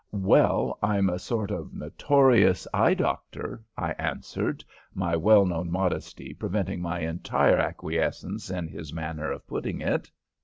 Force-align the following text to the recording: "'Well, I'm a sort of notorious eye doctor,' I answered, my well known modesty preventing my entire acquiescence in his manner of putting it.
"'Well, 0.11 0.79
I'm 0.81 1.11
a 1.11 1.19
sort 1.19 1.51
of 1.51 1.75
notorious 1.75 2.67
eye 2.73 2.95
doctor,' 2.95 3.63
I 3.77 3.91
answered, 3.99 4.63
my 4.95 5.15
well 5.15 5.45
known 5.45 5.69
modesty 5.69 6.33
preventing 6.33 6.81
my 6.81 7.01
entire 7.01 7.59
acquiescence 7.59 8.49
in 8.49 8.67
his 8.67 8.91
manner 8.91 9.31
of 9.31 9.45
putting 9.45 9.79
it. 9.79 10.09